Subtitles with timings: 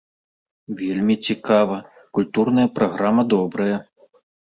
[0.77, 1.77] Вельмі цікава,
[2.19, 3.75] культурная праграма добрая.